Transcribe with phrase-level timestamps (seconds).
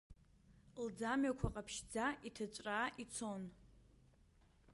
[0.85, 3.43] Лӡамҩақәа ҟаԥшьӡа иҭыҵәраа ицон.